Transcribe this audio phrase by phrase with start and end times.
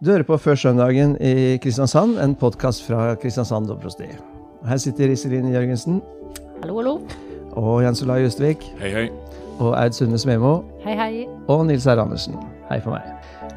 [0.00, 4.06] Du hører på Før søndagen i Kristiansand, en podkast fra Kristiansand Dobrosti.
[4.64, 6.00] Her sitter Iselin Jørgensen
[6.62, 6.94] Hallo, hallo.
[7.56, 9.04] og Jens Olai Østvik Hei, hei.
[9.58, 11.26] og Aud Sunde Smemo Hei, hei.
[11.48, 12.00] og Nils R.
[12.00, 12.36] Andersen.
[12.70, 13.02] Hei for meg.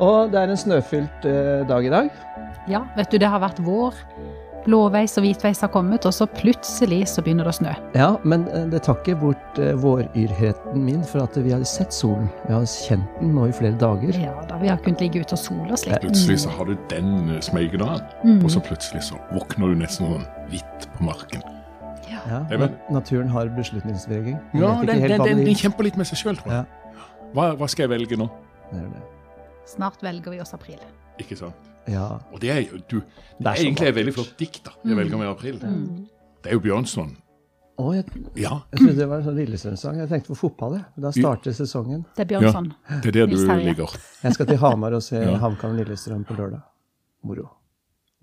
[0.04, 2.10] Og det er en snøfylt eh, dag i dag.
[2.72, 3.96] Ja, vet du, det har vært vår.
[4.64, 7.74] Blåveis og hvitveis har kommet, og så plutselig så begynner det å snø.
[7.98, 11.92] Ja, men eh, det tar ikke bort eh, våryrheten min, for at vi har sett
[11.96, 12.30] solen.
[12.48, 14.16] Vi har kjent den nå i flere dager.
[14.22, 16.00] Ja da, vi har kunnet ligge ute og sole oss litt.
[16.06, 18.40] Plutselig så har du den eh, smeigedagen, Mm.
[18.46, 21.44] og så plutselig så våkner du nesten sånn hvitt på marken.
[22.08, 24.38] Ja, ja men, Naturen har beslutningsvegring.
[24.56, 26.98] Ja, den, den, den, den kjemper litt med seg sjøl, tror jeg.
[27.36, 28.30] Hva, hva skal jeg velge nå?
[28.72, 29.04] Det er det.
[29.68, 30.80] Snart velger vi oss april.
[31.20, 31.73] Ikke sant?
[31.88, 32.20] Ja.
[32.32, 34.72] Og det er jo du, det er er egentlig et veldig flott dikt, da.
[34.86, 35.60] Jeg velger med i april.
[35.60, 37.18] Det er jo Bjørnson.
[37.82, 38.06] Å, jeg,
[38.38, 39.98] Ja, jeg trodde det var en sånn Lillestrøm-sang.
[39.98, 40.86] Jeg tenkte på fotball, jeg.
[41.02, 42.06] Da starter sesongen.
[42.16, 42.70] Det er Bjørnson.
[43.02, 43.96] det er der du ligger.
[44.24, 45.38] Jeg skal til Hamar og se Ja.
[45.42, 46.62] HamKam Lillestrøm på lørdag.
[47.24, 47.50] Moro.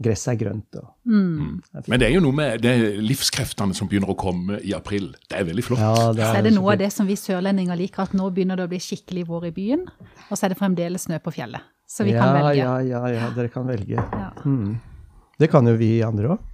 [0.00, 1.60] Gresset er grønt og Mm.
[1.72, 1.90] det er.
[1.90, 5.10] Men det er jo noe med det er livskreftene som begynner å komme i april.
[5.28, 5.80] Det er veldig flott.
[5.82, 8.30] Ja, det Så er det noe så av det som vi sørlendinger liker, at nå
[8.32, 9.82] begynner det å bli skikkelig vår i byen,
[10.30, 11.60] og så er det fremdeles snø på fjellet.
[11.90, 12.60] Så vi ja, kan velge.
[12.62, 13.98] Ja, ja, ja, dere kan velge.
[13.98, 14.30] Ja.
[14.46, 14.76] Mm.
[15.40, 16.46] Det kan jo vi andre òg.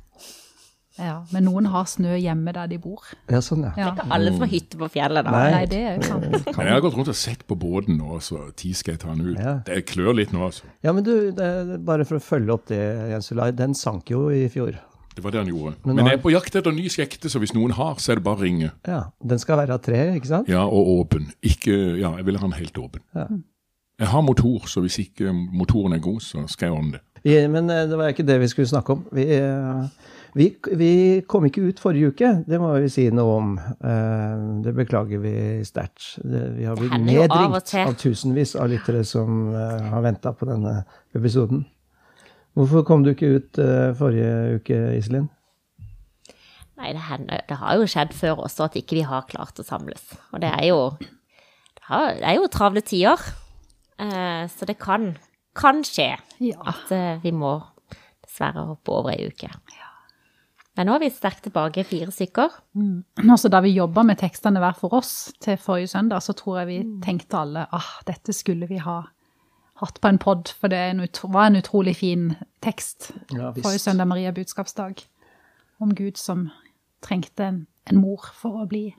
[0.97, 3.03] Ja, men noen har snø hjemme der de bor.
[3.29, 3.73] Ja, sånn, ja.
[3.77, 3.91] Ja.
[3.93, 5.33] Ikke alle fra hytte på fjellet, da.
[5.35, 5.51] Nei.
[5.53, 6.25] Nei, det er jo sant.
[6.57, 9.11] Men jeg har gått rundt og sett på båten nå, så tid skal jeg ta
[9.13, 9.37] den ut.
[9.43, 9.53] Ja.
[9.67, 10.71] Det klør litt nå, altså.
[10.87, 12.81] Ja, men du, det, er- bare for å følge opp det,
[13.13, 13.51] Jens Olai.
[13.59, 14.79] Den sank jo i fjor.
[15.17, 15.75] Det var det han gjorde.
[15.85, 18.21] Men Men jeg er på jakt etter ny skjekte, så hvis noen har, så er
[18.21, 18.73] det bare å ringe.
[18.89, 20.49] Ja, Den skal være av tre, ikke sant?
[20.49, 21.29] Ja, og åpen.
[21.45, 23.05] Ikke, ja, jeg vil ha den helt åpen.
[23.17, 23.27] Ja.
[23.97, 27.03] Jeg har motor, så hvis ikke motoren er god, så skal jeg ordne det.
[27.27, 29.07] Ja, men eh, det var ikke det vi skulle snakke om.
[29.17, 30.91] Vi, eh, vi, vi
[31.27, 33.55] kom ikke ut forrige uke, det må vi si noe om.
[33.59, 34.35] Eh,
[34.67, 35.33] Det beklager vi
[35.65, 36.19] sterkt.
[36.25, 40.83] Vi har blitt nedringt av av tusenvis av lyttere som har venta på denne
[41.17, 41.65] episoden.
[42.57, 43.59] Hvorfor kom du ikke ut
[43.99, 45.27] forrige uke, Iselin?
[46.77, 49.65] Nei, det, hender, det har jo skjedd før også at ikke vi har klart å
[49.65, 50.05] samles.
[50.33, 53.21] Og det er jo, det det er jo travle tider.
[53.99, 55.15] Eh, så det kan,
[55.57, 56.61] kan skje Ja.
[56.67, 57.59] at eh, vi må
[58.25, 59.51] dessverre hoppe over ei uke.
[60.77, 62.53] Men nå er vi sterkt tilbake, fire stykker.
[63.25, 66.67] Altså, da vi jobba med tekstene hver for oss til forrige søndag, så tror jeg
[66.69, 68.99] vi tenkte alle ah, dette skulle vi ha
[69.81, 72.31] hatt på en pod, for det er en var en utrolig fin
[72.65, 75.01] tekst Ja, forrige søndag, Maria budskapsdag,
[75.81, 76.51] om Gud som
[77.05, 78.91] trengte en, en mor for å bli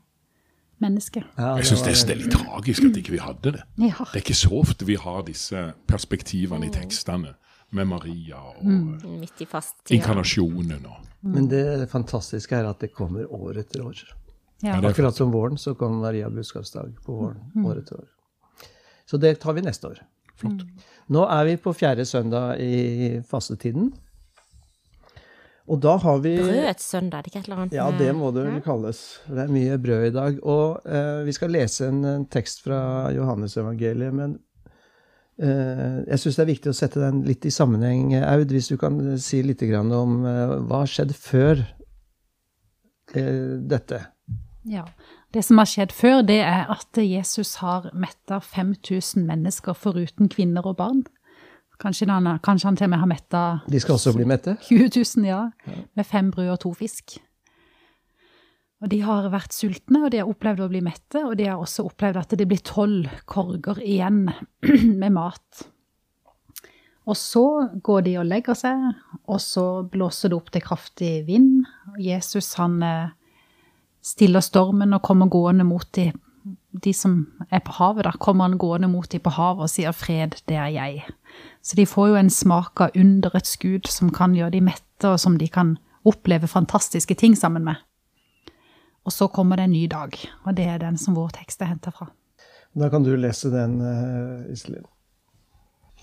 [0.84, 1.24] menneske.
[1.38, 3.64] Ja, Jeg syns det er litt tragisk at ikke vi hadde det.
[3.82, 4.06] Ja.
[4.12, 7.36] Det er ikke så ofte vi har disse perspektivene i tekstene,
[7.76, 9.92] med Maria og Midt i fasttida.
[9.98, 13.98] inkarnasjonen og Men det fantastiske er at det kommer år etter år.
[14.64, 14.78] Ja.
[14.80, 18.08] Akkurat som våren, så kom Maria budskapsdag på våren år etter år.
[19.06, 20.00] Så det tar vi neste år.
[20.38, 20.64] flott.
[21.10, 23.92] Nå er vi på fjerde søndag i fastetiden.
[25.68, 28.32] Og da har vi Brødets søndag, det er ikke et eller annet Ja, det må
[28.32, 29.02] det vel kalles.
[29.28, 30.38] Det er mye brød i dag.
[30.48, 32.80] Og eh, vi skal lese en, en tekst fra
[33.16, 34.38] Johannesevangeliet, men
[35.44, 38.16] eh, jeg syns det er viktig å sette den litt i sammenheng.
[38.22, 41.66] Aud, hvis du kan si litt grann om eh, hva har skjedd før
[43.12, 44.06] eh, dette?
[44.68, 44.88] Ja.
[45.36, 50.64] Det som har skjedd før, det er at Jesus har metta 5000 mennesker foruten kvinner
[50.72, 51.04] og barn.
[51.82, 54.58] Kanskje han, kanskje han til og med har metta De skal også bli mette?
[54.70, 55.44] 20 000, ja.
[55.94, 57.20] Med fem brød og to fisk.
[58.82, 61.62] Og de har vært sultne, og de har opplevd å bli mette, og de har
[61.62, 64.28] også opplevd at det blir tolv korger igjen
[65.02, 65.66] med mat.
[67.08, 67.46] Og så
[67.84, 68.84] går de og legger seg,
[69.26, 71.64] og så blåser det opp til kraftig vind.
[71.94, 73.14] Og Jesus han eh,
[74.04, 76.10] stiller stormen og kommer gående mot de,
[76.84, 78.06] de som er på havet.
[78.06, 81.08] Da kommer han gående mot de på havet og sier 'fred, det er jeg'.
[81.68, 85.20] Så de får jo en smak av underets Gud som kan gjøre de mette, og
[85.20, 85.74] som de kan
[86.08, 87.82] oppleve fantastiske ting sammen med.
[89.04, 91.74] Og så kommer det en ny dag, og det er den som vår tekst er
[91.74, 92.08] henta fra.
[92.78, 94.88] Da kan du lese den, eh, Iselin.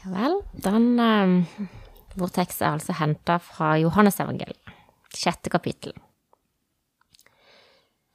[0.04, 0.36] Ja vel.
[0.52, 1.68] Den, eh,
[2.16, 4.76] vår tekst er altså henta fra Johannesevangeliet,
[5.16, 5.92] sjette kapittel.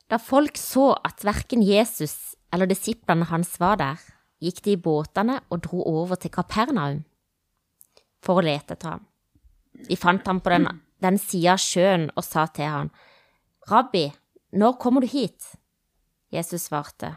[0.09, 3.97] Da folk så at verken Jesus eller disiplene hans var der,
[4.41, 7.05] gikk de i båtene og dro over til Kapernaum
[8.23, 9.05] for å lete etter ham.
[9.87, 10.67] De fant ham på den,
[10.99, 12.91] den sida av sjøen og sa til ham,
[13.69, 14.07] Rabbi,
[14.59, 15.53] når kommer du hit?
[16.33, 17.15] Jesus svarte,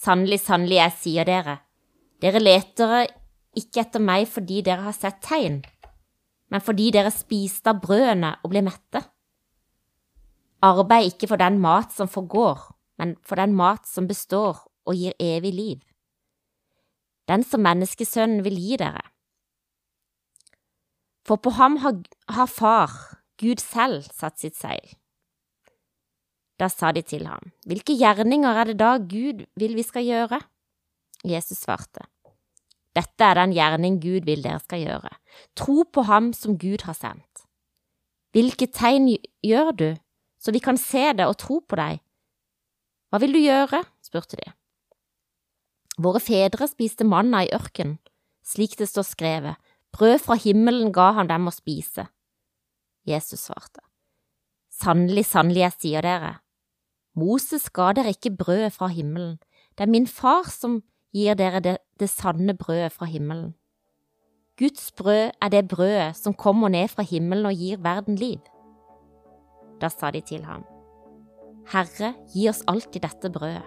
[0.00, 1.58] Sannelig, sannelig, jeg sier dere,
[2.24, 2.94] dere leter
[3.58, 5.60] ikke etter meg fordi dere har sett tegn,
[6.50, 9.02] men fordi dere spiste av brødene og ble mette.
[10.64, 12.62] Arbeid ikke for den mat som forgår,
[13.00, 15.78] men for den mat som består og gir evig liv.
[17.28, 19.04] Den som menneskesønnen vil gi dere.
[21.26, 22.94] For på ham har, har far,
[23.40, 24.96] Gud selv, satt sitt seil.
[26.60, 30.40] Da sa de til ham, Hvilke gjerninger er det da Gud vil vi skal gjøre?
[31.24, 32.04] Jesus svarte,
[32.96, 35.12] Dette er den gjerning Gud vil dere skal gjøre,
[35.56, 37.44] tro på ham som Gud har sendt.
[38.34, 39.08] Hvilke tegn
[39.42, 39.88] gjør du,
[40.40, 42.00] så vi kan se det og tro på deg?
[43.10, 43.82] Hva vil du gjøre?
[44.04, 44.52] spurte de.
[46.00, 47.98] Våre fedre spiste manna i ørkenen,
[48.46, 49.56] slik det står skrevet,
[49.92, 52.06] brød fra himmelen ga han dem å spise.
[53.08, 53.82] Jesus svarte,
[54.80, 56.34] Sannelig, sannelig, jeg sier dere,
[57.18, 59.38] Moses ga dere ikke brødet fra himmelen,
[59.76, 60.80] det er min far som
[61.12, 63.54] gir dere det, det sanne brødet fra himmelen.
[64.60, 68.40] Guds brød er det brødet som kommer ned fra himmelen og gir verden liv.
[69.80, 70.64] Da sa de til ham,
[71.72, 73.64] Herre, gi oss alltid dette brødet.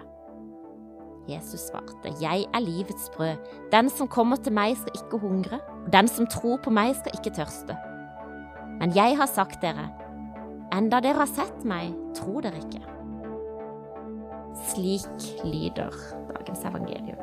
[1.28, 3.36] Jesus svarte, Jeg er livets brød.
[3.72, 5.60] Den som kommer til meg, skal ikke hungre,
[5.92, 7.76] den som tror på meg, skal ikke tørste.
[8.80, 9.88] Men jeg har sagt dere,
[10.74, 12.82] enda dere har sett meg, tror dere ikke.
[14.70, 15.94] Slik lyder
[16.32, 17.20] dagens evangelium.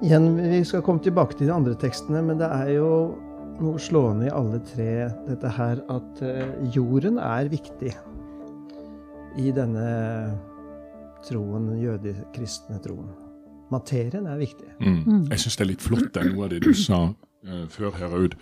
[0.00, 2.90] Igjen, Vi skal komme tilbake til de andre tekstene, men det er jo
[3.60, 7.92] noe slående i alle tre dette her at eh, jorden er viktig
[9.38, 9.90] i denne
[11.26, 13.12] troen, jødekristne troen.
[13.70, 14.68] Materien er viktig.
[14.80, 15.30] Mm.
[15.30, 18.36] Jeg syns det er litt flott, det, noe av det du sa uh, før, Heraud.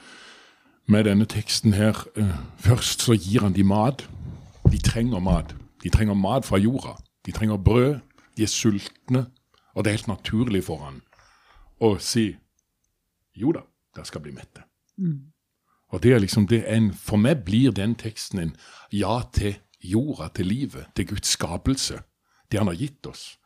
[0.89, 4.07] Med denne teksten her uh, Først så gir han de mat.
[4.73, 5.55] De trenger mat.
[5.83, 6.97] De trenger mat fra jorda.
[7.27, 7.99] De trenger brød.
[8.37, 9.27] De er sultne.
[9.75, 11.03] Og det er helt naturlig for han
[11.81, 12.33] å si
[13.39, 13.63] jo da,
[13.95, 14.65] dere skal bli mette.
[14.99, 15.31] Mm.
[15.95, 18.57] Og det er liksom det en, For meg blir den teksten en
[18.93, 22.03] ja til jorda, til livet, til Guds skapelse.
[22.51, 23.39] Det han har gitt oss.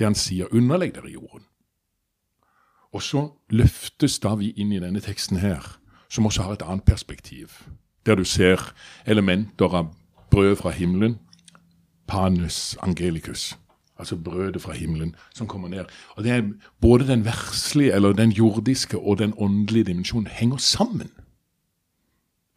[0.00, 1.44] Det han sier 'underlegg dere jorden'.
[2.92, 5.76] Og så løftes da vi inn i denne teksten her,
[6.08, 7.68] som også har et annet perspektiv.
[8.06, 8.72] Der du ser
[9.06, 9.94] elementer av
[10.30, 11.18] brød fra himmelen,
[12.08, 13.58] panes angelicus,
[13.98, 15.84] altså brødet fra himmelen som kommer ned.
[16.16, 21.10] Og det er Både den verslige, eller den jordiske, og den åndelige dimensjonen henger sammen.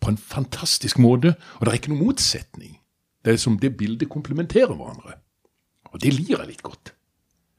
[0.01, 2.79] På en fantastisk måte, og det er ikke noen motsetning.
[3.25, 5.13] Det er som det bildet komplementerer hverandre.
[5.85, 6.93] Og det lir jeg litt godt.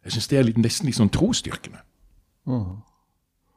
[0.05, 1.81] Jeg syns det er litt, nesten litt sånn trosstyrkende.
[2.51, 2.83] Mm.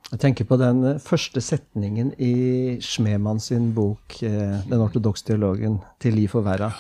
[0.08, 5.82] Jeg tenker på den eh, første setningen i Schmemann sin bok, eh, 'Den ortodokse teologen',
[6.00, 6.72] 'Til liv for verda'.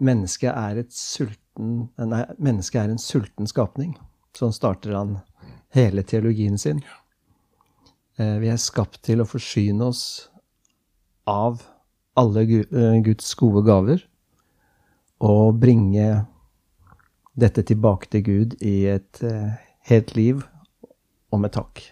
[0.00, 3.98] Mennesket er, et sulten, nei, mennesket er en sulten skapning.
[4.34, 5.20] Sånn starter han
[5.74, 6.82] hele teologien sin.
[8.18, 10.28] Eh, Vi er skapt til å forsyne oss
[11.26, 11.62] av
[12.16, 14.02] alle eh, Guds gode gaver
[15.20, 16.26] og bringe
[17.40, 19.54] dette tilbake til Gud i et eh,
[19.90, 20.42] helt liv
[21.34, 21.82] og med takk.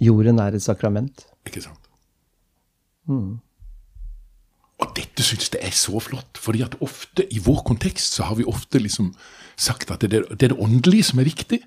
[0.00, 1.26] Jorden er et sakrament.
[1.46, 1.88] Ikke sant?
[3.10, 3.40] Mm.
[4.80, 8.38] Og dette syns jeg er så flott, fordi at ofte i vår kontekst så har
[8.38, 9.10] vi ofte liksom
[9.60, 11.58] sagt at det, er- det er det åndelige som er viktig.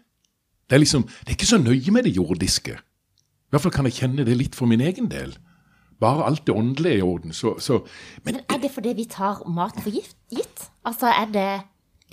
[0.69, 2.73] Det er liksom, det er ikke så nøye med det jordiske.
[2.79, 5.35] I hvert fall kan jeg kjenne det litt for min egen del.
[6.01, 7.83] Bare alt det åndelige er i orden, så, så
[8.25, 10.65] Men Men er det fordi vi tar mat for gitt?
[10.85, 11.61] Altså er det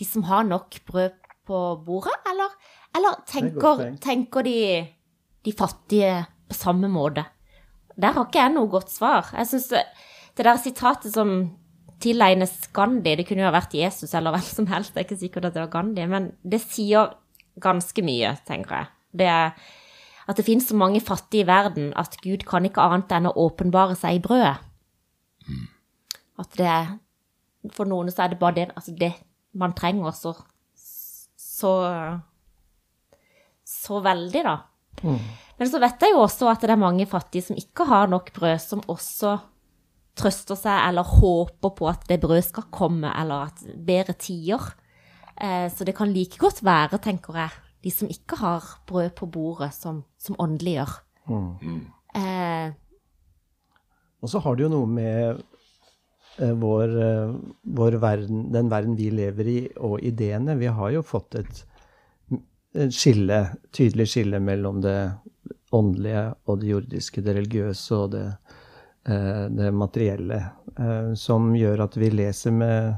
[0.00, 1.17] de som har nok brød
[1.47, 2.56] på bordet, eller,
[2.97, 4.56] eller tenker, tenker de
[5.44, 7.25] de fattige på samme måte?
[8.01, 9.31] Der har ikke jeg noe godt svar.
[9.36, 9.82] Jeg synes det,
[10.36, 11.34] det der sitatet som
[12.01, 15.20] tilegnes Gandhi, det kunne jo ha vært Jesus eller hvem som helst, det er ikke
[15.20, 17.13] sikkert at det var Gandhi, men det sier
[17.60, 18.91] ganske mye, tenker jeg.
[19.20, 19.53] Det er
[20.31, 23.34] at det finnes så mange fattige i verden at Gud kan ikke annet enn å
[23.48, 24.60] åpenbare seg i brødet.
[26.39, 26.98] At det er
[27.77, 29.10] For noen så er det bare det, altså det
[29.55, 30.35] man trenger så
[31.41, 31.73] så
[33.65, 34.57] så veldig, da.
[35.59, 38.33] Men så vet jeg jo også at det er mange fattige som ikke har nok
[38.37, 39.39] brød, som også
[40.17, 44.73] trøster seg eller håper på at det brød skal komme, eller at bedre tider.
[45.41, 47.51] Eh, så det kan like godt være, tenker jeg,
[47.85, 50.97] de som ikke har brød på bordet, som, som åndeliggjør.
[52.17, 52.73] Eh,
[54.23, 55.41] Og så har det jo noe med
[56.41, 60.56] vår, eh, vår verden, den verden vi lever i, og ideene.
[60.59, 61.65] Vi har jo fått et,
[62.75, 63.43] et skille,
[63.77, 64.99] tydelig skille mellom det
[65.77, 68.25] åndelige og det jordiske, det religiøse og det,
[69.06, 70.41] eh, det materielle,
[70.77, 72.94] eh, som gjør at vi leser med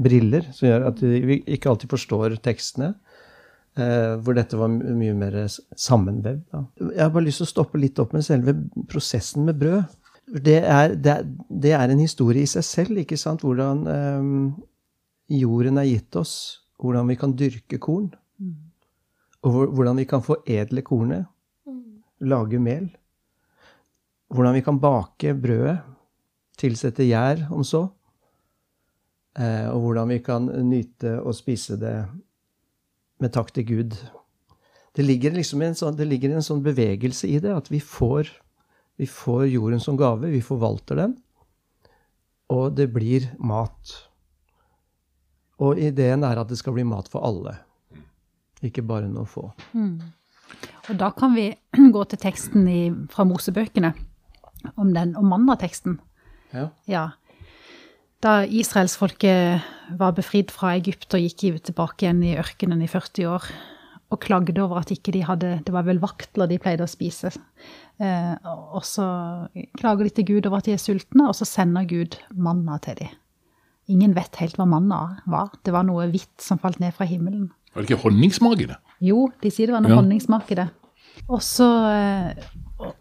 [0.00, 2.94] briller, som gjør at vi ikke alltid forstår tekstene.
[3.78, 5.36] Eh, hvor dette var mye mer
[5.78, 6.42] sammenvevd.
[6.90, 8.56] Jeg har bare lyst til å stoppe litt opp med selve
[8.90, 9.84] prosessen med brød.
[10.30, 13.42] Det er, det, er, det er en historie i seg selv, ikke sant?
[13.42, 14.50] Hvordan um,
[15.30, 16.34] jorden er gitt oss.
[16.78, 18.12] Hvordan vi kan dyrke korn.
[19.42, 21.26] Og hvordan vi kan foredle kornet.
[22.20, 22.90] Lage mel.
[24.30, 25.78] hvordan vi kan bake brødet,
[26.58, 27.88] tilsette gjær om så,
[29.38, 31.96] eh, og hvordan vi kan nyte og spise det
[33.20, 33.96] med takk til Gud.
[34.96, 38.30] Det ligger liksom en sånn, det ligger en sånn bevegelse i det, at vi får,
[39.00, 41.16] vi får jorden som gave, vi forvalter den,
[42.52, 43.94] og det blir mat.
[45.60, 47.54] Og ideen er at det skal bli mat for alle,
[48.60, 49.46] ikke bare noen få.
[50.90, 51.48] Og da kan vi
[51.96, 53.94] gå til teksten i, fra Mosebøkene,
[54.74, 55.96] om, den, om mannateksten.
[56.52, 56.68] Ja.
[56.90, 57.04] Ja.
[58.20, 63.48] Da israelsfolket var befridd fra Egypt og gikk tilbake igjen i ørkenen i 40 år,
[64.10, 67.30] og klagde over at ikke de hadde Det var vel vaktler de pleide å spise.
[68.00, 68.34] Eh,
[68.74, 69.04] og så
[69.78, 72.96] klager de til Gud over at de er sultne, og så sender Gud manna til
[72.98, 73.08] dem.
[73.90, 75.50] Ingen vet helt hva manna var.
[75.64, 77.50] Det var noe hvitt som falt ned fra himmelen.
[77.74, 78.76] Var det ikke honningsmak i det?
[79.00, 80.00] Jo, de sier det var noe Ja.
[80.02, 80.68] honningsmak i det.
[81.28, 82.34] Og så, eh,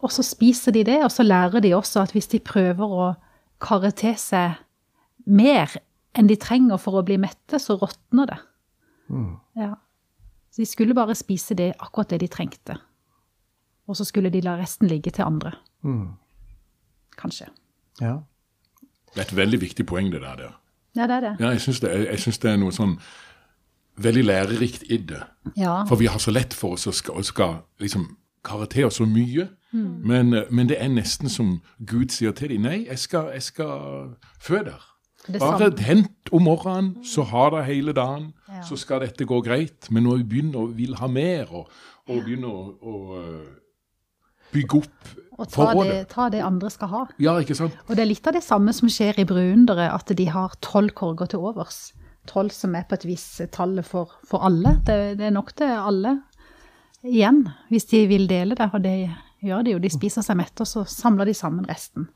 [0.01, 3.15] og- så spiser de det, og så lærer de også at hvis de prøver å
[3.59, 4.57] karre til seg
[5.25, 5.69] mer
[6.15, 8.39] enn de trenger for å bli mette, så råtner det.
[9.55, 9.75] Ja.
[10.51, 12.77] Så de skulle bare spise det, akkurat det de trengte.
[13.87, 15.51] Og så skulle de la resten ligge til andre.
[15.83, 16.07] Mm.
[17.17, 17.45] Kanskje.
[18.01, 18.17] ja.
[19.09, 20.35] Det er et veldig viktig poeng, det der.
[20.35, 20.51] der.
[20.95, 21.35] Ja, det er det.
[21.39, 22.99] Ja, jeg syns det, jeg synes det er noe sånn
[23.97, 25.21] veldig lærerikt i det.
[25.57, 25.83] Ja.
[25.89, 28.05] For vi har så lett for oss å skal, skal liksom
[28.45, 29.49] karakterer så mye.
[29.71, 32.61] Men, eh, men det er nesten som Gud sier til dem.
[32.61, 34.85] Nei, jeg skal, jeg skal føde der.
[35.29, 38.31] Det Bare hent om morgenen, så har det hele dagen.
[38.49, 38.63] Ja.
[38.65, 39.89] Så skal dette gå greit.
[39.93, 41.69] Men når vi begynner å vil ha mer, og,
[42.09, 43.49] og begynner å, å øh,
[44.53, 47.03] bygge opp Og ta det, ta det andre skal ha.
[47.21, 47.77] Ja, ikke sant?
[47.87, 50.91] Og det er litt av det samme som skjer i brødunderet, at de har tolv
[50.97, 51.93] korger til overs.
[52.29, 54.79] Tolv som er på et vis tallet for, for alle.
[54.85, 56.17] Det, det er nok til alle
[57.05, 58.71] igjen, hvis de vil dele det.
[58.73, 58.97] Og det
[59.45, 59.83] gjør de jo.
[59.83, 62.09] De spiser seg mette, og så samler de sammen resten.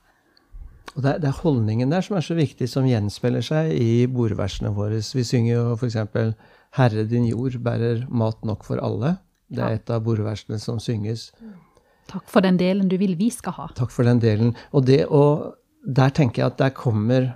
[0.93, 4.05] Og det er, det er holdningen der som er så viktig, som gjenspeiler seg i
[4.11, 5.01] bordversene våre.
[5.01, 5.97] Vi synger jo f.eks.:
[6.77, 9.17] Herre din jord bærer mat nok for alle.
[9.53, 11.31] Det er et av bordversene som synges.
[12.09, 13.69] Takk for den delen du vil vi skal ha.
[13.77, 14.55] Takk for den delen.
[14.71, 17.33] Og det og Der tenker jeg at der kommer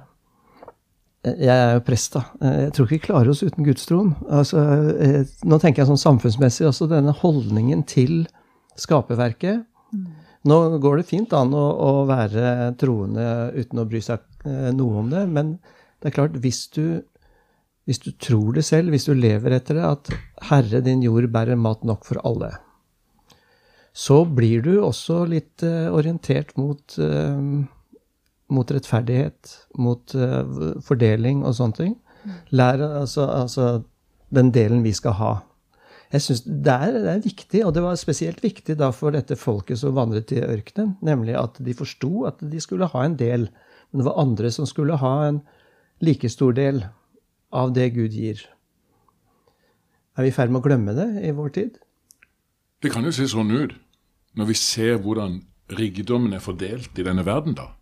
[1.25, 2.21] Jeg er jo prest, da.
[2.39, 4.13] Jeg tror ikke vi klarer oss uten gudstroen.
[4.31, 4.61] Altså,
[4.95, 8.29] eh, nå tenker jeg sånn samfunnsmessig også, denne holdningen til
[8.79, 9.65] skaperverket.
[10.48, 13.25] Nå går det fint an å, å være troende
[13.58, 15.58] uten å bry seg eh, noe om det, men
[16.00, 17.01] det er klart, hvis du,
[17.89, 21.60] hvis du tror det selv, hvis du lever etter det, at Herre, din jord bærer
[21.60, 22.54] mat nok for alle,
[23.98, 27.44] så blir du også litt eh, orientert mot, eh,
[28.54, 30.13] mot rettferdighet, mot
[30.86, 31.98] fordeling og sånne ting.
[32.56, 33.66] Lær altså, altså
[34.32, 35.34] den delen vi skal ha.
[36.13, 39.35] Jeg synes det er, det er viktig, og det var spesielt viktig da for dette
[39.35, 43.49] folket som vandret i ørkenen, nemlig at de forsto at de skulle ha en del,
[43.91, 45.41] men det var andre som skulle ha en
[45.99, 46.85] like stor del
[47.51, 48.39] av det Gud gir.
[50.17, 51.75] Er vi i ferd med å glemme det i vår tid?
[52.81, 53.75] Det kan jo se sånn ut
[54.37, 55.41] når vi ser hvordan
[55.77, 57.73] rikdommen er fordelt i denne verden, da.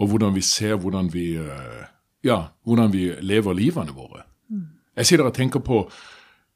[0.00, 1.84] Og hvordan vi ser hvordan vi, øh,
[2.24, 4.24] ja, hvordan vi lever livene våre.
[4.98, 5.84] Jeg sitter og tenker på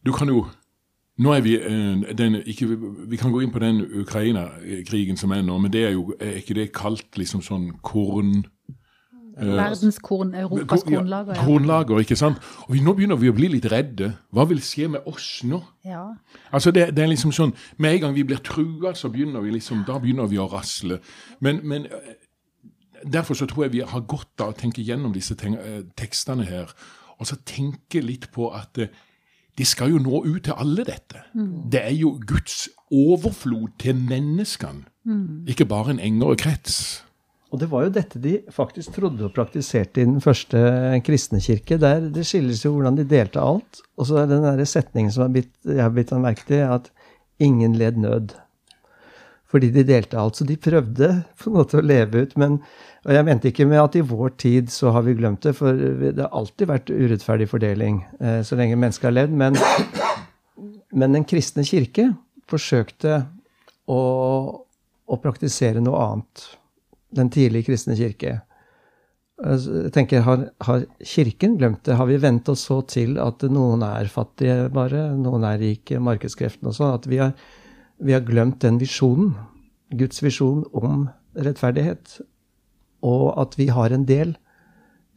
[0.02, 0.47] Du kan jo
[1.23, 2.66] nå er vi, øh, den, ikke,
[3.09, 6.40] vi kan gå inn på den Ukraina-krigen som er nå, men det er jo er
[6.40, 8.42] ikke det kalt liksom sånn korn...
[9.32, 11.35] Verdenskorn, Europas kornlager.
[11.35, 11.44] Ja.
[11.44, 12.40] kornlager, ikke sant?
[12.66, 14.11] Og vi, nå begynner vi å bli litt redde.
[14.32, 15.62] Hva vil skje med oss nå?
[15.88, 16.02] ja.
[16.52, 19.54] Altså det, det er liksom sånn, Med en gang vi blir trua, så begynner vi
[19.54, 21.00] liksom, da begynner vi å rasle.
[21.40, 22.12] Men, men eh,
[23.04, 25.37] derfor så tror jeg vi har godt av å tenke gjennom disse
[25.97, 26.73] tekstene her,
[27.16, 28.85] og så tenke litt på at
[29.59, 31.23] det skal jo nå ut til alle, dette.
[31.73, 34.87] Det er jo Guds overflod til menneskene,
[35.49, 37.02] ikke bare en engere krets.
[37.52, 40.56] Og det var jo dette de faktisk trodde og praktiserte i den første
[41.04, 41.76] kristne kirke.
[41.76, 43.82] Der det skilles jo hvordan de delte alt.
[44.00, 46.88] Og så er den der setningen som jeg har blitt merke til, at
[47.38, 48.32] ingen led nød.
[49.52, 50.38] Fordi de delte alt.
[50.38, 52.32] Så de prøvde på en måte å leve ut.
[52.40, 52.56] Men,
[53.04, 55.76] og jeg mente ikke med at i vår tid så har vi glemt det, for
[55.76, 59.37] det har alltid vært urettferdig fordeling eh, så lenge mennesket har levd.
[59.42, 59.59] Men,
[60.97, 62.09] men den kristne kirke
[62.49, 63.23] forsøkte
[63.92, 64.00] å,
[65.04, 66.49] å praktisere noe annet
[67.12, 68.38] den tidlige kristne kirke.
[69.42, 71.97] Altså, Jeg tenker, har, har Kirken glemt det?
[71.99, 76.71] Har vi vent oss så til at noen er fattige bare, noen er rike, markedskreftene
[76.71, 77.35] og sånn, at vi har,
[78.02, 79.35] vi har glemt den visjonen,
[79.92, 82.21] Guds visjon om rettferdighet,
[83.02, 84.37] og at vi har en del.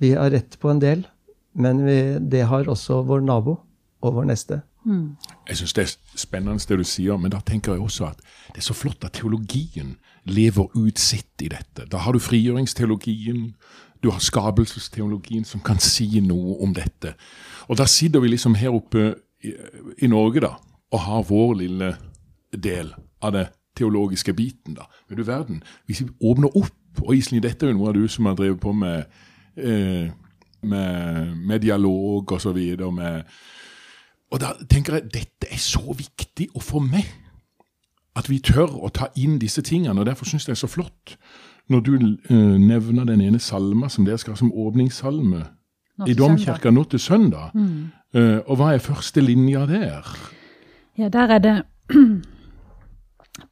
[0.01, 1.06] Vi har rett på en del,
[1.56, 3.58] men vi, det har også vår nabo
[4.01, 4.62] og vår neste.
[5.50, 8.20] Jeg syns det er spennende det du sier, men da tenker jeg også at
[8.54, 9.96] det er så flott at teologien
[10.30, 11.88] lever ut sitt i dette.
[11.89, 13.56] Da har du frigjøringsteologien,
[14.04, 17.15] du har skapelsesteologien som kan si noe om dette.
[17.70, 19.56] Og da sitter vi liksom her oppe i,
[20.06, 20.54] i Norge da,
[20.94, 21.96] og har vår lille
[22.54, 23.48] del av det
[23.78, 24.74] teologiske biten.
[24.75, 24.88] da.
[25.10, 28.08] Men du verden, hvis vi åpner opp, og Iselin, dette er jo noe av du
[28.08, 29.04] som har drevet på med,
[29.58, 30.10] eh,
[30.62, 33.24] med, med dialog og så videre, med
[34.34, 37.06] og da tenker jeg dette er så viktig å få med.
[38.16, 40.00] At vi tør å ta inn disse tingene.
[40.00, 41.18] og Derfor syns jeg det er så flott
[41.72, 45.42] når du eh, nevner den ene salma som dere skal ha som åpningssalme
[46.06, 47.56] i domkirka nå til søndag.
[47.56, 47.90] Mm.
[48.14, 50.12] Eh, og hva er første linja der?
[50.98, 51.56] Ja, der er det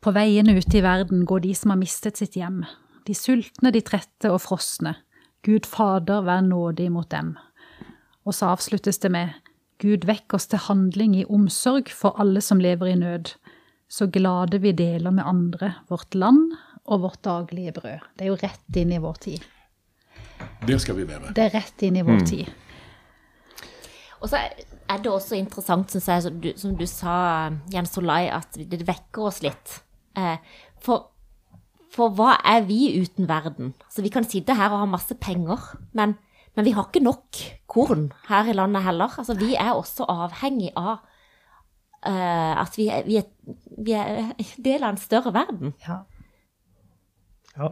[0.03, 2.65] På veiene ute i verden går de som har mistet sitt hjem.
[3.07, 4.97] De sultne, de trette og frosne.
[5.47, 7.37] Gud Fader, vær nådig mot dem.
[8.27, 9.31] Og så avsluttes det med
[9.83, 13.33] Gud vekk oss til handling i omsorg for alle som lever i nød,
[13.91, 16.51] så glade vi deler med andre vårt land
[16.83, 18.03] og vårt daglige brød.
[18.17, 19.47] Det er jo rett inn i vår tid.
[20.67, 21.31] Det skal vi være.
[21.35, 22.27] Det er rett inn i vår mm.
[22.27, 22.51] tid.
[24.23, 27.15] Og så er det også interessant, syns jeg, som du, som du, sa,
[27.71, 29.79] Jens Olai, at det vekker oss litt.
[30.17, 30.37] Eh,
[30.83, 31.09] for,
[31.93, 33.73] for hva er vi uten verden?
[33.89, 36.17] Så vi kan sitte her og ha masse penger, men
[36.55, 37.39] men vi har ikke nok
[37.71, 39.13] korn her i landet heller.
[39.17, 40.99] Altså, vi er også avhengig av
[42.05, 43.29] uh, at vi er, vi, er,
[43.77, 45.73] vi er, del av en større verden.
[45.87, 46.03] Ja.
[47.57, 47.71] ja.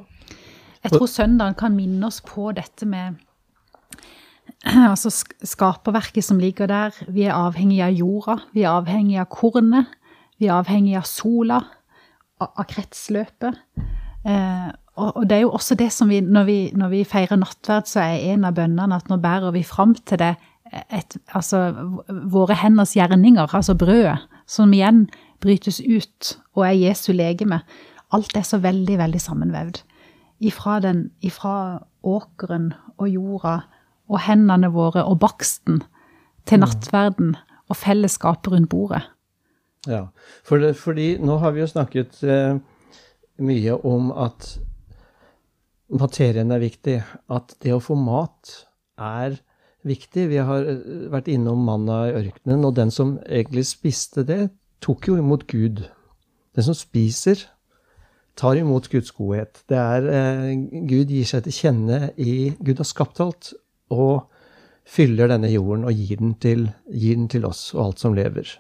[0.81, 3.19] Jeg tror søndagen kan minne oss på dette med
[4.91, 6.97] altså skaperverket som ligger der.
[7.07, 9.93] Vi er avhengig av jorda, vi er avhengig av kornet,
[10.41, 11.61] vi er avhengig av sola,
[12.49, 13.59] av kretsløpet.
[14.27, 17.39] Eh, og, og, det er jo også det som vi når, vi når, vi feirer
[17.39, 20.35] nattverd, så er en av bønnene at nå bærer vi fram til det
[20.71, 21.71] et, altså
[22.31, 25.05] våre henders gjerninger, altså brødet, som igjen
[25.43, 27.61] brytes ut og er Jesu legeme.
[28.11, 29.81] Alt er så veldig, veldig sammenvevd.
[30.41, 33.61] Ifra, den, ifra åkeren og jorda
[34.11, 35.81] og hendene våre og baksten
[36.49, 36.63] til mm.
[36.65, 37.35] nattverden
[37.69, 39.03] og fellesskapet rundt bordet.
[39.89, 40.11] Ja,
[40.45, 42.59] for det, fordi nå har vi jo snakket eh,
[43.41, 44.59] mye om at
[45.89, 46.99] materien er viktig.
[47.33, 48.51] At det å få mat
[49.01, 49.39] er
[49.87, 50.27] viktig.
[50.29, 54.43] Vi har eh, vært innom manna i ørkenen, og den som egentlig spiste det,
[54.85, 55.83] tok jo imot Gud.
[56.55, 57.41] Den som spiser,
[58.37, 59.63] tar imot Guds godhet.
[59.69, 60.51] Det er eh,
[60.89, 63.55] Gud gir seg til kjenne i Gud har skapt alt,
[63.91, 64.27] og
[64.87, 68.59] fyller denne jorden og gir den til, gir den til oss og alt som lever.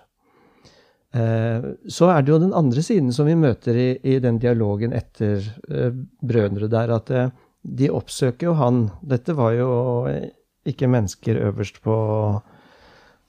[1.11, 4.93] Eh, så er det jo den andre siden som vi møter i, i den dialogen
[4.95, 5.91] etter eh,
[6.23, 8.85] brødre der, at eh, de oppsøker jo han.
[9.03, 9.71] Dette var jo
[10.65, 11.95] ikke mennesker øverst på,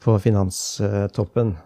[0.00, 1.56] på finanstoppen.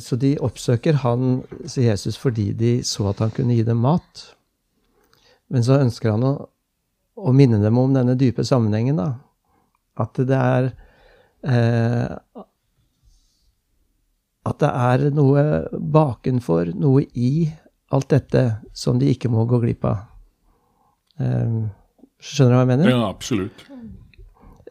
[0.00, 4.22] Så de oppsøker han, sier Jesus, fordi de så at han kunne gi dem mat.
[5.52, 6.32] Men så ønsker han å,
[7.18, 9.08] å minne dem om denne dype sammenhengen, da.
[10.00, 10.70] At det er
[11.44, 12.44] eh,
[14.48, 17.50] at det er noe bakenfor, noe i
[17.92, 20.06] alt dette, som de ikke må gå glipp av.
[21.20, 21.68] Um,
[22.22, 22.90] skjønner du hva jeg mener?
[22.92, 23.66] Ja, absolutt.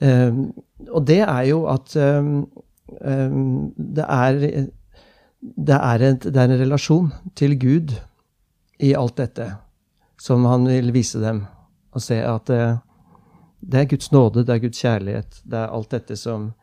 [0.02, 0.42] Um,
[0.88, 2.48] og det er jo at um,
[2.90, 4.40] det, er,
[5.40, 7.94] det, er et, det er en relasjon til Gud
[8.80, 9.52] i alt dette
[10.20, 11.44] som han vil vise dem.
[11.94, 12.64] Og se at det,
[13.60, 16.54] det er Guds nåde, det er Guds kjærlighet, det er alt dette som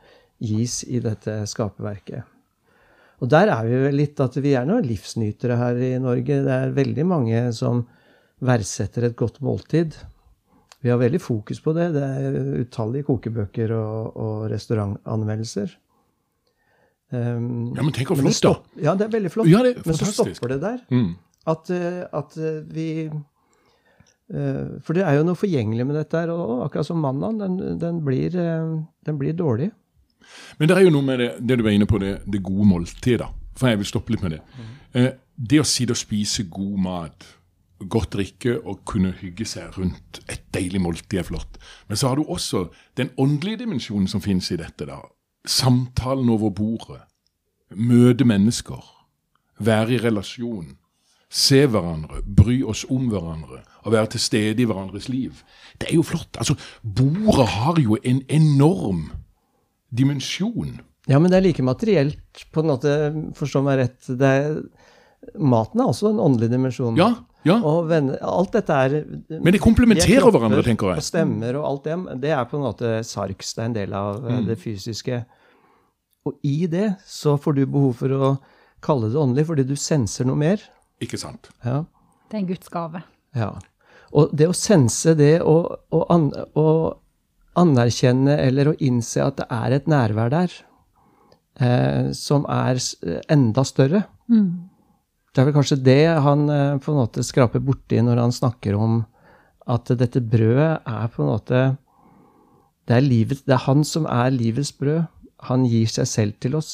[0.42, 2.35] gis i dette skaperverket.
[3.24, 6.42] Og der er vi vel litt at vi er noen livsnytere her i Norge.
[6.44, 7.86] Det er veldig mange som
[8.44, 9.96] verdsetter et godt måltid.
[10.84, 11.88] Vi har veldig fokus på det.
[11.96, 15.72] Det er utallige kokebøker og, og restaurantanmeldelser.
[17.14, 18.82] Um, ja, men tenk hvor flott, da!
[18.82, 19.48] Ja, det er veldig flott.
[19.48, 20.78] Ja, er men så stopper det der.
[20.90, 21.14] Mm.
[21.46, 26.34] At, eh, at, eh, vi uh, For det er jo noe forgjengelig med dette her.
[26.34, 29.70] Og akkurat som mannen, den, den, blir, den blir dårlig.
[30.58, 32.68] Men det er jo noe med det, det du var inne på, det, det gode
[32.68, 33.28] måltidet.
[33.56, 34.42] For jeg vil stoppe litt med det.
[34.56, 34.76] Mm.
[35.00, 37.26] Eh, det å sitte og spise god mat,
[37.78, 41.58] godt drikke og kunne hygge seg rundt et deilig måltid er flott.
[41.88, 44.88] Men så har du også den åndelige dimensjonen som finnes i dette.
[44.88, 45.02] da.
[45.46, 47.02] Samtalen over bordet.
[47.70, 48.82] Møte mennesker.
[49.58, 50.76] Være i relasjon.
[51.28, 55.42] Se hverandre, bry oss om hverandre og være til stede i hverandres liv.
[55.80, 56.36] Det er jo flott.
[56.38, 59.10] Altså, Bordet har jo en enorm
[59.96, 60.76] dimensjon.
[61.06, 62.92] Ja, men det er like materielt, på en måte,
[63.38, 64.10] forstå meg rett.
[64.16, 64.58] Er,
[65.38, 66.98] maten er også en åndelig dimensjon.
[66.98, 67.12] Ja,
[67.46, 67.60] ja.
[67.62, 68.94] Og venner, alt dette er
[69.30, 71.02] Men de komplementerer hverandre, tenker jeg.
[71.02, 71.98] Og stemmer og alt det.
[72.24, 73.52] Det er på en måte sarks.
[73.54, 74.48] Det er en del av eh, mm.
[74.48, 75.20] det fysiske.
[76.26, 78.32] og i det så får du behov for å
[78.82, 80.62] kalle det åndelig, fordi du senser noe mer.
[81.02, 81.52] Ikke sant?
[81.62, 81.84] Ja.
[82.26, 83.02] Det er en Guds gave.
[83.34, 83.54] ja.
[84.16, 86.76] Og det å sense det og, og, og
[87.56, 90.52] anerkjenne eller å innse at det er et nærvær der
[91.60, 92.80] eh, som er
[93.32, 94.04] enda større
[95.32, 98.76] Det er vel kanskje det han eh, på en måte skraper borti når han snakker
[98.76, 99.02] om
[99.66, 101.64] at dette brødet er på en måte
[102.86, 105.08] det er, livet, det er han som er livets brød.
[105.50, 106.70] Han gir seg selv til oss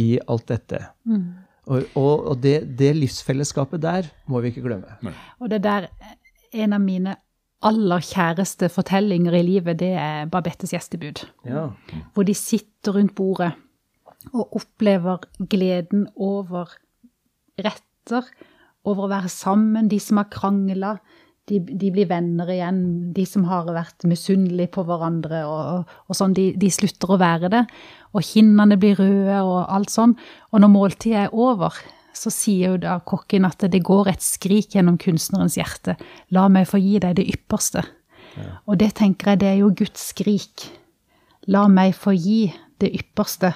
[0.00, 0.80] i alt dette.
[1.68, 4.96] Og, og, og det, det livsfellesskapet der må vi ikke glemme.
[5.40, 5.90] Og det der,
[6.52, 7.16] en av mine
[7.64, 11.24] aller kjæreste fortellinger i livet, det er Babettes gjestebud.
[11.48, 11.68] Ja.
[12.14, 13.52] Hvor de sitter rundt bordet
[14.32, 16.72] og opplever gleden over
[17.60, 18.24] retter,
[18.84, 20.96] over å være sammen, de som har krangla.
[21.48, 22.80] De, de blir venner igjen,
[23.16, 25.42] de som har vært misunnelige på hverandre.
[25.48, 27.64] og, og sånn, de, de slutter å være det.
[28.16, 30.16] Og kinnene blir røde og alt sånn.
[30.52, 31.76] Og når måltidet er over,
[32.14, 35.96] så sier jo da kokken at det går et skrik gjennom kunstnerens hjerte.
[36.34, 37.84] La meg få gi deg det ypperste.
[38.66, 40.66] Og det tenker jeg, det er jo Guds skrik.
[41.50, 42.48] La meg få gi
[42.82, 43.52] det ypperste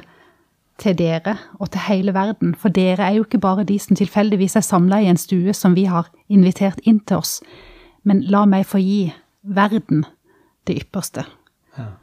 [0.78, 2.54] til dere og til hele verden.
[2.54, 5.74] For dere er jo ikke bare de som tilfeldigvis er samla i en stue som
[5.78, 7.38] vi har invitert inn til oss.
[8.06, 9.08] Men la meg få gi
[9.42, 10.04] verden
[10.68, 11.24] det ypperste.
[11.78, 11.94] Ja,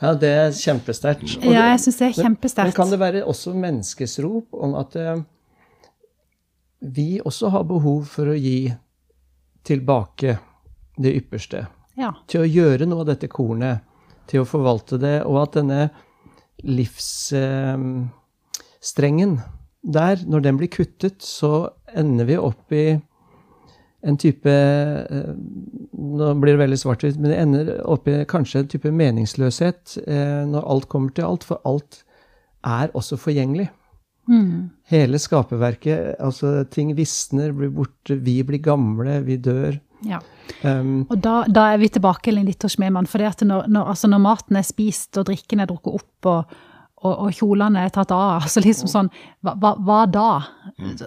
[0.00, 1.44] det er kjempesterkt.
[1.44, 2.14] Ja, jeg syns det er
[2.64, 5.22] Men kan det være også menneskes rop om at eh,
[6.80, 8.74] vi også har behov for å gi
[9.64, 10.38] tilbake
[10.98, 11.66] det ypperste?
[11.98, 12.12] Ja.
[12.26, 13.78] Til å gjøre noe av dette kornet,
[14.26, 15.88] til å forvalte det, og at denne
[16.64, 19.40] livsstrengen
[19.84, 23.00] der, når den blir kuttet, så ender vi opp i
[24.04, 25.30] en type eh,
[25.94, 30.42] Nå blir det veldig svart-hvitt, men det ender opp i kanskje en type meningsløshet eh,
[30.50, 32.02] når alt kommer til alt, for alt
[32.64, 33.70] er også forgjengelig.
[34.28, 34.70] Mm.
[34.88, 39.80] Hele skaperverket, altså ting visner, blir borte, vi blir gamle, vi dør.
[40.08, 40.20] ja.
[40.64, 43.08] Um, Og da, da er vi tilbake litt hos Schmemann.
[43.08, 46.28] For det at når, når, altså når maten er spist og drikken er drukket opp
[46.28, 46.54] og,
[47.04, 49.10] og, og kjolene er tatt av, altså liksom sånn,
[49.44, 50.28] hva, hva, hva da?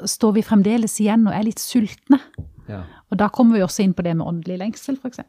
[0.10, 2.22] Står vi fremdeles igjen og er litt sultne?
[2.68, 2.84] Ja.
[3.12, 5.24] Og da kommer vi også inn på det med åndelig lengsel, f.eks.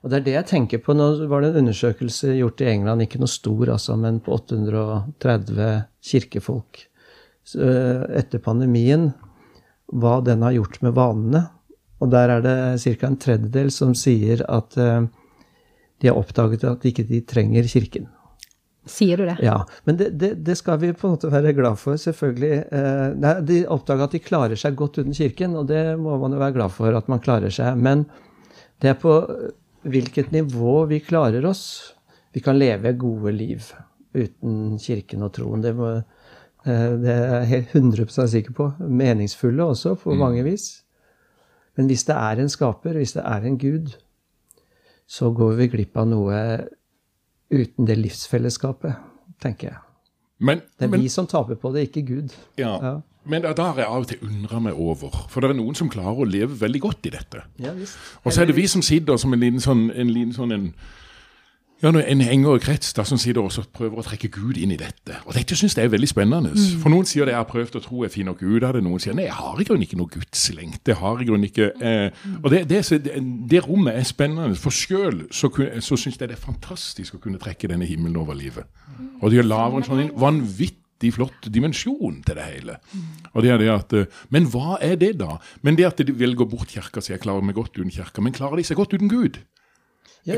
[0.00, 0.94] Og det er det jeg tenker på.
[0.96, 5.82] Nå var det en undersøkelse gjort i England, ikke noe stor, altså, men på 830
[6.12, 6.86] kirkefolk
[7.50, 7.64] Så,
[8.14, 9.10] etter pandemien,
[9.90, 11.46] hva den har gjort med vanene.
[12.00, 13.08] Og der er det ca.
[13.08, 18.08] en tredjedel som sier at de har oppdaget at ikke de trenger kirken.
[18.88, 19.36] Sier du det?
[19.44, 22.62] Ja, Men det, det, det skal vi på en måte være glad for, selvfølgelig.
[22.72, 26.32] Eh, nei, de oppdaga at de klarer seg godt uten kirken, og det må man
[26.32, 27.76] jo være glad for at man klarer seg.
[27.76, 28.06] Men
[28.80, 29.18] det er på
[29.84, 31.64] hvilket nivå vi klarer oss.
[32.32, 33.68] Vi kan leve gode liv
[34.16, 35.62] uten kirken og troen.
[35.64, 35.92] Det, må,
[36.64, 38.72] eh, det er jeg helt 100 sikker på.
[38.80, 40.72] Meningsfulle også, på mange vis.
[41.76, 43.92] Men hvis det er en skaper, hvis det er en gud,
[45.10, 46.40] så går vi glipp av noe
[47.50, 48.94] uten det livsfellesskapet,
[49.42, 49.76] tenker jeg.
[50.40, 52.34] Men, Det er men, vi som taper på det, ikke Gud.
[52.58, 53.00] ja, Ja.
[53.24, 55.90] men da har jeg av og til undra meg over, for det er noen som
[55.90, 57.42] klarer å leve veldig godt i dette.
[57.58, 57.98] Ja, visst.
[58.24, 60.74] Og så er det vi som sitter som en liten sånn en, liten sånn en,
[61.80, 64.74] ja, en henger i krets da, som sitter og så prøver å trekke Gud inn
[64.74, 65.16] i dette.
[65.24, 66.52] Og dette syns jeg er veldig spennende.
[66.82, 68.82] For noen sier det jeg har prøvd å tro jeg finner Gud av det.
[68.84, 70.82] Noen sier nei, jeg har i grunnen ikke noe gudslengt.
[70.84, 73.14] Det har i grunnen ikke eh, Og det, det, det,
[73.48, 74.58] det rommet er spennende.
[74.60, 75.48] For sjøl så,
[75.80, 78.68] så syns jeg det er fantastisk å kunne trekke denne himmelen over livet.
[79.22, 82.76] Og det lager en sånn en vanvittig flott dimensjon til det hele.
[83.32, 85.38] Og det er det at, eh, Men hva er det, da?
[85.64, 88.20] Men det at de velger bort kirka, sier jeg klarer meg godt uten kirka.
[88.20, 89.40] Men klarer de seg godt uten Gud?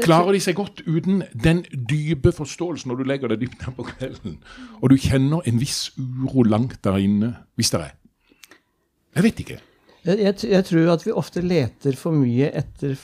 [0.02, 3.86] Klarer de seg godt uten den dype forståelsen når du legger deg dypt ned på
[3.88, 4.38] kvelden,
[4.78, 7.96] og du kjenner en viss uro langt der inne, hvis det er?
[9.16, 9.58] Jeg vet ikke.
[10.06, 12.96] Jeg, jeg, jeg tror at vi ofte leter for mye etter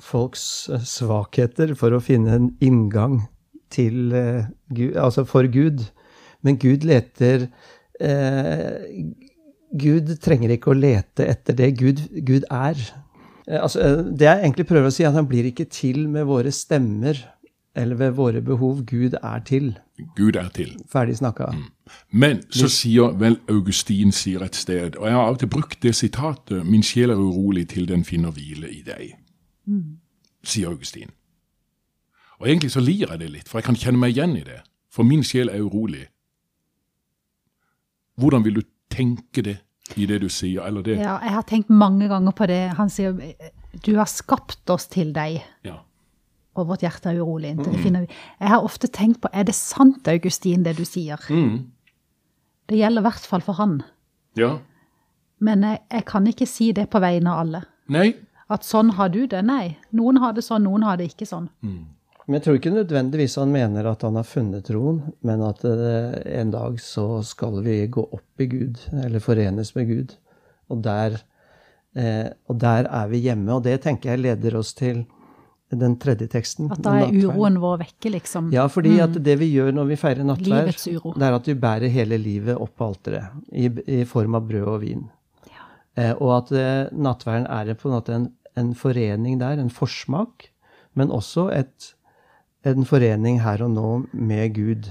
[0.00, 3.20] folks eh, svakheter for å finne en inngang
[3.70, 5.84] til uh, Gud, altså for Gud.
[6.42, 7.46] Men Gud leter
[8.00, 8.80] uh,
[9.78, 12.80] Gud trenger ikke å lete etter det Gud, Gud er.
[13.50, 16.06] Eh, altså, eh, det jeg egentlig prøver å si, er at han blir ikke til
[16.08, 17.18] med våre stemmer
[17.74, 18.84] eller ved våre behov.
[18.86, 19.72] Gud er til.
[20.16, 20.76] Gud er til.
[20.90, 21.52] Ferdig snakka.
[22.10, 25.82] Men så sier vel Augustin sier et sted, og jeg har av og til brukt
[25.82, 29.14] det sitatet 'Min sjel er urolig til den finner hvile i deg',
[30.44, 31.10] sier Augustin.
[32.40, 34.62] Og egentlig så lir jeg det litt, for jeg kan kjenne meg igjen i det.
[34.90, 36.06] For min sjel er urolig.
[38.16, 39.58] Hvordan vil du tenke det
[39.98, 40.98] i det du sier, eller det?
[41.00, 42.60] Ja, jeg har tenkt mange ganger på det.
[42.78, 43.12] Han sier
[43.84, 45.76] du har skapt oss til deg, Ja.
[46.56, 48.14] og vårt hjerte er urolig inntil det finner vi.
[48.40, 51.16] Jeg har ofte tenkt på, er det sant, Augustin, det du sier?
[51.30, 51.70] Mm.
[52.68, 53.82] Det gjelder i hvert fall for han.
[54.36, 54.58] Ja.
[55.40, 57.62] Men jeg, jeg kan ikke si det på vegne av alle.
[57.88, 58.14] Nei.
[58.50, 59.44] At sånn har du det.
[59.46, 59.76] Nei.
[59.92, 61.48] Noen har det sånn, noen har det ikke sånn.
[62.30, 66.12] Men jeg tror ikke nødvendigvis han mener at han har funnet troen, men at eh,
[66.38, 70.14] en dag så skal vi gå opp i Gud, eller forenes med Gud.
[70.70, 71.16] Og der,
[71.98, 73.50] eh, og der er vi hjemme.
[73.56, 75.02] Og det tenker jeg leder oss til
[75.74, 76.70] den tredje teksten.
[76.70, 78.54] At da er uroen vår vekke, liksom.
[78.54, 81.90] Ja, fordi at det vi gjør når vi feirer nattverd, det er at vi bærer
[81.90, 85.08] hele livet opp på alteret i, i form av brød og vin.
[85.98, 90.52] Eh, og at eh, nattverden er på en måte en, en forening der, en forsmak,
[90.94, 91.96] men også et,
[92.66, 94.90] en forening her og nå med Gud.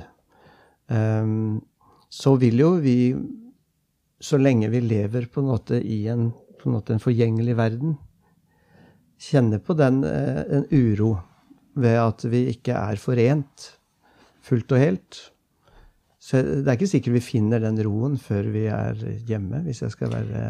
[0.89, 1.61] Ehm,
[2.09, 3.13] så vil jo vi,
[4.19, 7.97] så lenge vi lever på en måte i en, på en, måte en forgjengelig verden,
[9.19, 11.17] kjenne på den eh, en uro
[11.79, 13.73] ved at vi ikke er forent
[14.49, 15.19] fullt og helt.
[16.19, 19.93] Så det er ikke sikkert vi finner den roen før vi er hjemme, hvis jeg
[19.93, 20.41] skal være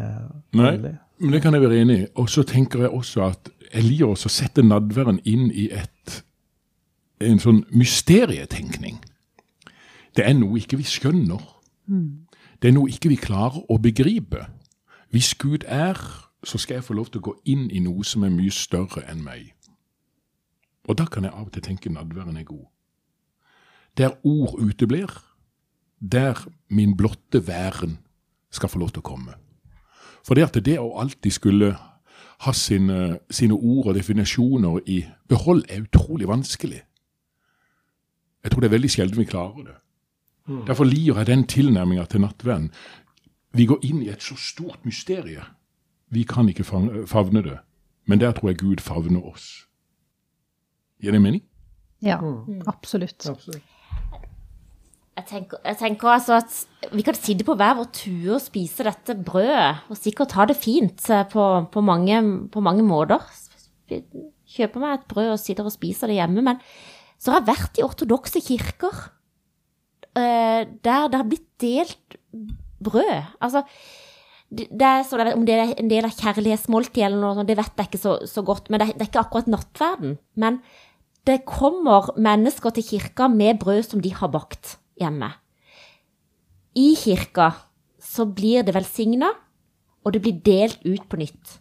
[0.58, 0.96] Nei, ærlig.
[1.20, 2.08] men det kan jeg være enig i.
[2.18, 6.16] Og så tenker jeg også at jeg liker å sette nadværen inn i et,
[7.20, 8.98] en sånn mysterietenkning.
[10.16, 11.42] Det er noe ikke vi skjønner.
[12.62, 14.46] Det er noe ikke vi klarer å begripe.
[15.10, 15.98] Hvis Gud er,
[16.44, 19.04] så skal jeg få lov til å gå inn i noe som er mye større
[19.10, 19.52] enn meg.
[20.88, 22.66] Og da kan jeg av og til tenke nadværen er god.
[23.98, 25.10] Der ord uteblir,
[26.00, 27.98] der min blotte væren
[28.50, 29.34] skal få lov til å komme.
[30.24, 31.74] For det at det å alltid skulle
[32.40, 36.80] ha sine, sine ord og definisjoner i behold, er utrolig vanskelig.
[38.44, 39.76] Jeg tror det er veldig sjelden vi klarer det.
[40.66, 42.70] Derfor liker jeg den tilnærminga til nattverden.
[43.54, 45.42] Vi går inn i et så stort mysterie.
[46.10, 47.58] Vi kan ikke favne det,
[48.06, 49.66] men der tror jeg Gud favner oss.
[51.00, 51.42] Gir det mening?
[52.02, 52.18] Ja,
[52.66, 53.28] absolutt.
[53.28, 53.62] Absolutt.
[55.20, 58.86] Jeg tenker, jeg tenker altså at vi kan sitte på hver vår tue og spise
[58.86, 63.20] dette brødet, og sikkert ha det fint eh, på, på, mange, på mange måter.
[63.90, 66.62] Kjøper meg et brød og sitter og spiser det hjemme, men
[67.20, 69.00] så har jeg vært i ortodokse kirker
[70.16, 72.16] eh, der det har blitt delt
[72.80, 73.34] brød.
[73.44, 73.64] Altså,
[74.50, 77.76] det er sånn, om det er en del av kjærlighetsmåltidet eller noe sånt, det vet
[77.76, 80.16] jeg ikke så, så godt, men det, det er ikke akkurat nattverden.
[80.40, 80.58] Men
[81.28, 85.28] det kommer mennesker til kirka med brød som de har bakt hjemme.
[86.80, 87.52] I kirka
[88.00, 89.28] så blir det velsigna,
[90.00, 91.58] og det blir delt ut på nytt.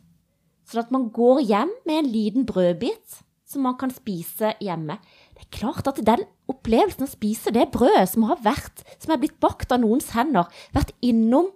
[0.70, 5.00] Sånn at man går hjem med en liten brødbit som man kan spise hjemme.
[5.34, 9.22] Det er klart at den opplevelsen å spise det brødet som har vært, som er
[9.22, 11.50] blitt bakt av noens hender, vært innom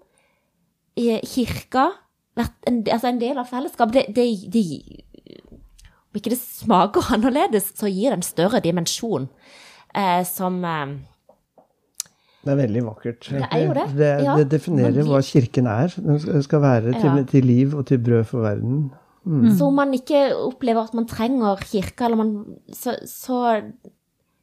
[0.98, 1.88] kirka,
[2.38, 5.42] vært en, altså en del av fellesskapet, det, det, det
[6.14, 9.26] Om ikke det smaker annerledes, så gir det en større dimensjon
[9.98, 10.96] eh, som eh,
[12.46, 13.30] Det er veldig vakkert.
[13.34, 13.86] Det det.
[13.98, 15.94] Det, Ja, definerer hva kirken er.
[15.98, 17.24] Den skal- skal være til, Ja.
[17.24, 18.92] til liv og til brød for verden.
[19.24, 22.32] Så om man ikke opplever at man trenger kirka, eller man,
[22.76, 23.38] så, så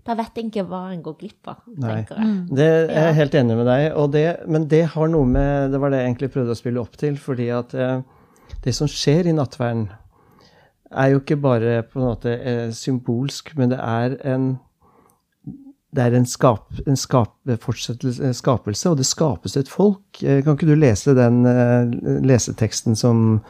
[0.06, 1.98] da vet jeg ikke hva en går glipp av, Nei.
[2.00, 2.30] tenker jeg.
[2.56, 5.82] Det er jeg helt enig med deg og det, men det har noe med Det
[5.82, 7.18] var det jeg egentlig prøvde å spille opp til.
[7.20, 8.00] fordi at eh,
[8.64, 9.90] det som skjer i nattverden,
[10.90, 14.50] er jo ikke bare på en måte eh, symbolsk, men det er en
[15.90, 20.20] det er en, skap, en skap, skapelse, og det skapes et folk.
[20.22, 21.90] Eh, Kan ikke du lese den eh,
[22.22, 23.40] leseteksten som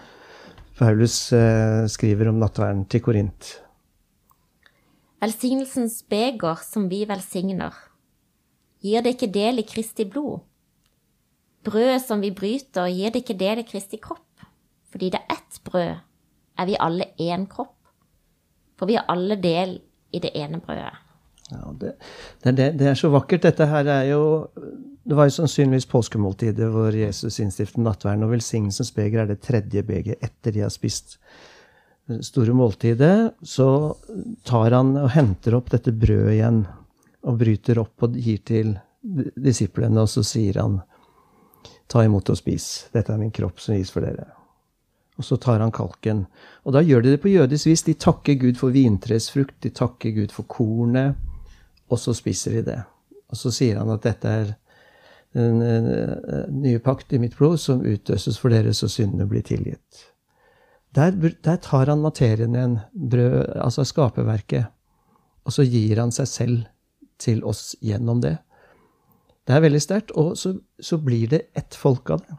[0.80, 3.50] Paulus eh, skriver om nattverden til Korint?
[5.20, 7.74] Velsignelsens beger som vi velsigner,
[8.80, 10.40] gir det ikke del i Kristi blod?
[11.68, 14.46] Brødet som vi bryter, gir det ikke del i Kristi kropp?
[14.90, 16.00] Fordi det er ett brød,
[16.56, 17.76] er vi alle én kropp.
[18.80, 19.76] For vi har alle del
[20.16, 20.96] i det ene brødet.
[21.50, 21.92] Ja, det,
[22.40, 23.44] det, det, det er så vakkert.
[23.44, 24.22] Dette her er jo
[25.02, 29.82] Det var jo sannsynligvis påskemåltidet hvor Jesus innstiftet nattverden, og velsignelsens beger er det tredje
[29.86, 31.16] beger etter de har spist
[32.10, 33.32] det store måltidet.
[33.42, 33.96] Så
[34.44, 36.62] tar han og henter opp dette brødet igjen
[37.24, 40.80] og bryter opp og gir til disiplene, og så sier han
[41.90, 42.86] Ta imot og spis.
[42.94, 44.28] Dette er min kropp som gis for dere.
[45.18, 46.20] Og så tar han kalken.
[46.62, 47.82] Og da gjør de det på jødisk vis.
[47.82, 51.18] De takker Gud for vintresfrukt, de takker Gud for kornet,
[51.90, 52.78] og så spiser de det.
[53.26, 54.54] Og så sier han at dette er
[55.36, 55.60] den
[56.62, 60.06] nye pakt i mitt blod som utøses for dere så syndene blir tilgitt.
[60.96, 64.72] Der, der tar han materien igjen, brød, altså skaperverket,
[65.46, 66.64] og så gir han seg selv
[67.20, 68.36] til oss gjennom det.
[69.46, 72.38] Det er veldig sterkt, og så, så blir det ett folk av det.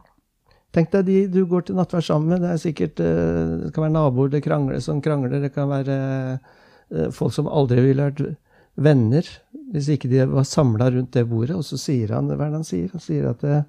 [0.71, 2.43] Tenk deg de du går til nattverd sammen med.
[2.43, 5.41] Det er sikkert, eh, det kan være naboer det krangler, som krangler.
[5.43, 5.97] Det kan være
[6.39, 8.37] eh, folk som aldri ville vært
[8.75, 9.27] venner
[9.71, 11.55] hvis ikke de var samla rundt det bordet.
[11.55, 12.89] Og så sier han hva er det han sier?
[12.91, 13.61] Han sier at det,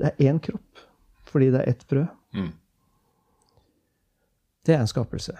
[0.00, 0.88] det er én kropp
[1.32, 2.10] fordi det er ett brød.
[2.36, 2.50] Mm.
[4.66, 5.32] Det er en skapelse.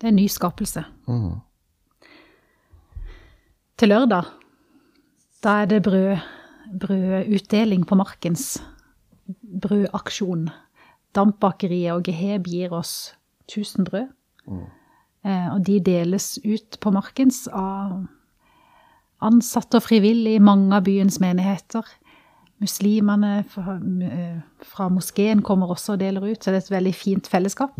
[0.00, 0.82] Det er en ny skapelse.
[1.06, 1.36] Mm.
[3.78, 4.32] Til lørdag,
[5.44, 6.18] da er det brød,
[6.82, 8.56] brødutdeling på Markens.
[9.62, 10.48] Brødaksjon.
[11.14, 13.14] Dampbakeriet og Geheb gir oss
[13.46, 14.10] 1000 brød.
[14.48, 14.81] Eh,
[15.22, 18.00] og de deles ut på Markens av
[19.22, 21.86] ansatte og frivillige i mange av byens menigheter.
[22.62, 26.94] Muslimene fra, eh, fra moskeen kommer også og deler ut, så det er et veldig
[26.94, 27.74] fint fellesskap.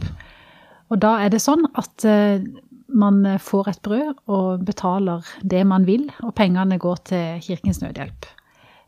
[0.91, 2.43] Og da er det sånn at eh,
[2.89, 8.27] man får et brød og betaler det man vil, og pengene går til Kirkens Nødhjelp.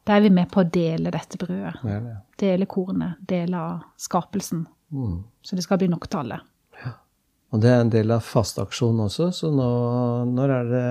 [0.04, 1.80] Da er vi med på å dele dette brødet.
[1.82, 2.16] Det.
[2.36, 4.66] Dele kornet, dele av skapelsen.
[4.92, 5.24] Mm.
[5.40, 6.40] Så det skal bli nok til alle.
[7.54, 9.68] Og det er en del av fasteaksjonen også, så nå
[10.26, 10.86] når er det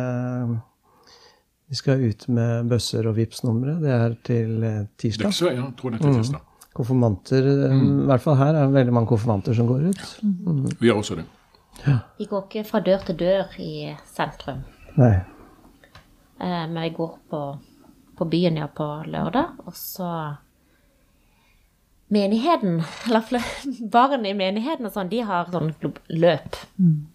[1.73, 3.75] vi skal ut med bøsser og Vipps-numre?
[3.81, 5.33] Det er til eh, Det tirsdag.
[5.33, 6.43] så jeg, ja, tror det er til tirsdag.
[6.73, 7.81] Konfirmanter, mm.
[8.03, 10.03] i hvert fall her er det veldig mange konfirmanter som går ut.
[10.79, 11.25] Vi har også det.
[12.19, 13.73] Vi går ikke fra dør til dør i
[14.13, 14.61] sentrum,
[15.01, 15.11] Nei.
[16.39, 17.41] eh, men vi går på,
[18.21, 20.09] på byen ja, på lørdag, og så
[22.13, 23.23] Menigheten, eller
[23.93, 25.71] barn i menigheten og sånn, de har sånn
[26.13, 26.57] løp.
[26.77, 27.07] Mm.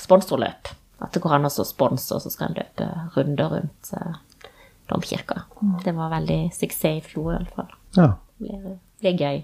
[0.00, 0.70] Sponsorløp.
[1.04, 4.14] At det går an å sponse, og så skal en løpe runder rundt eh,
[4.90, 5.42] domkirka.
[5.84, 7.74] Det var veldig suksess i fjor, i hvert fall.
[7.98, 8.06] Ja.
[8.38, 9.42] Det blir, blir gøy.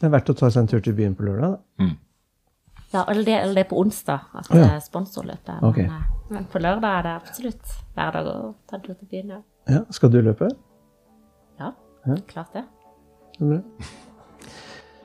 [0.00, 1.54] Det er verdt å ta seg en tur til byen på lørdag.
[1.78, 1.92] da.
[2.94, 4.66] Ja, eller det, eller det er på onsdag at Ja.
[4.74, 4.80] ja.
[4.82, 5.64] sponsorløpet er.
[5.66, 5.86] Okay.
[5.88, 8.36] Men, eh, men på lørdag er det absolutt hver dag å
[8.70, 9.32] ta en tur til byen.
[9.36, 10.50] Ja, Ja, Skal du løpe?
[11.58, 11.72] ja
[12.06, 12.16] Ja.
[12.28, 12.64] klart det.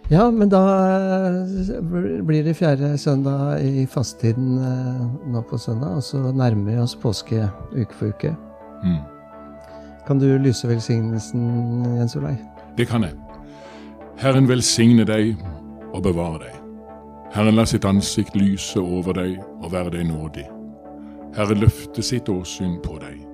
[0.09, 0.61] Ja, men da
[0.95, 1.81] eh,
[2.25, 6.95] blir det fjerde søndag i fasttiden eh, nå på søndag, og så nærmer vi oss
[6.97, 8.33] påske uke for uke.
[8.83, 9.03] Mm.
[10.07, 12.33] Kan du lyse velsignelsen, Jens Olai?
[12.77, 13.13] Det kan jeg.
[14.17, 15.37] Herren velsigne deg
[15.93, 16.55] og bevare deg.
[17.35, 20.47] Herren la sitt ansikt lyse over deg og være deg nådig.
[21.37, 23.28] Herren løfte sitt åsyn på deg